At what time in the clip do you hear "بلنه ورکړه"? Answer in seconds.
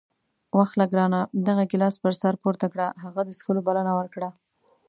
3.67-4.29